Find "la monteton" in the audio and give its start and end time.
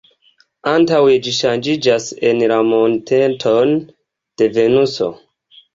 2.55-3.79